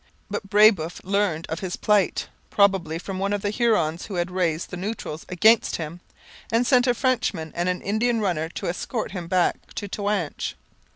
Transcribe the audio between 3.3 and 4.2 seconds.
of the Hurons who